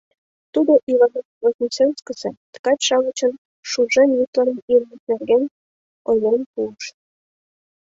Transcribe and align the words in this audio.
Тудо 0.53 0.71
Иваново-Вознесенскысе 0.91 2.29
ткач-шамычын 2.53 3.33
шужен-йӧсланен 3.69 4.59
илымышт 4.73 5.03
нерген 5.09 5.43
ойлен 6.09 6.41
пуыш. 6.51 6.85